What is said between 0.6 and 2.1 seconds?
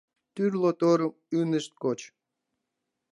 торым ынышт коч.